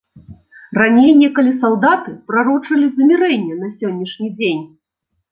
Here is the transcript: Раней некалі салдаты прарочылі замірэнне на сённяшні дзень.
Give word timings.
Раней 0.77 1.11
некалі 1.17 1.51
салдаты 1.65 2.13
прарочылі 2.31 2.87
замірэнне 2.95 3.59
на 3.59 3.69
сённяшні 3.83 4.31
дзень. 4.41 4.63